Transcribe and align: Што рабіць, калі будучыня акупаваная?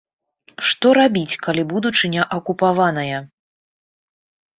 Што 0.69 0.87
рабіць, 0.99 1.39
калі 1.47 1.63
будучыня 1.73 2.23
акупаваная? 2.37 3.19